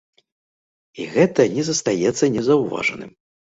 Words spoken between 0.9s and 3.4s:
І гэта не застаецца незаўважаным.